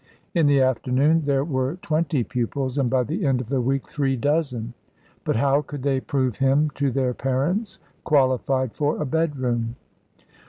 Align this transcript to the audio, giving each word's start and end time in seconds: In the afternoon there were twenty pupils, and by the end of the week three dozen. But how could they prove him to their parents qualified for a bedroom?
In 0.33 0.47
the 0.47 0.61
afternoon 0.63 1.25
there 1.25 1.43
were 1.45 1.75
twenty 1.75 2.23
pupils, 2.23 2.79
and 2.79 2.89
by 2.89 3.03
the 3.03 3.23
end 3.23 3.39
of 3.39 3.49
the 3.49 3.61
week 3.61 3.87
three 3.87 4.15
dozen. 4.15 4.73
But 5.23 5.35
how 5.35 5.61
could 5.61 5.83
they 5.83 5.99
prove 5.99 6.37
him 6.37 6.71
to 6.73 6.89
their 6.89 7.13
parents 7.13 7.77
qualified 8.03 8.73
for 8.73 8.99
a 8.99 9.05
bedroom? 9.05 9.75